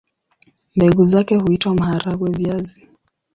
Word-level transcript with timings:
Mbegu 0.75 1.05
zake 1.05 1.35
huitwa 1.35 1.75
maharagwe-viazi. 1.75 2.89